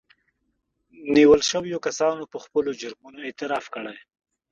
[1.15, 3.97] نيول شويو کسانو په خپلو جرمونو اعتراف کړی